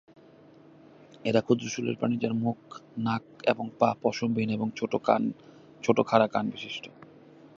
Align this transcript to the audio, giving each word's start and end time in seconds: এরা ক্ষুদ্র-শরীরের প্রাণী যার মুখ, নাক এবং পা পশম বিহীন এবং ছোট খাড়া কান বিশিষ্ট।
এরা 1.25 1.41
ক্ষুদ্র-শরীরের 1.41 1.97
প্রাণী 1.97 2.15
যার 2.17 2.33
মুখ, 2.35 2.59
নাক 2.97 3.23
এবং 3.45 3.65
পা 3.79 3.89
পশম 4.01 4.29
বিহীন 4.33 4.49
এবং 4.49 4.67
ছোট 5.83 5.99
খাড়া 6.07 6.27
কান 6.27 6.45
বিশিষ্ট। 6.49 6.83